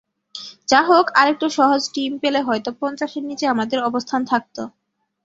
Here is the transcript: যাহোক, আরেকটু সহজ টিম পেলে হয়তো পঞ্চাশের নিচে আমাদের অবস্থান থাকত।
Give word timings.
যাহোক, 0.67 1.05
আরেকটু 1.15 1.47
সহজ 1.57 1.81
টিম 1.93 2.11
পেলে 2.23 2.39
হয়তো 2.41 2.69
পঞ্চাশের 2.81 3.23
নিচে 3.29 3.45
আমাদের 3.47 3.79
অবস্থান 3.83 4.21
থাকত। 4.25 4.57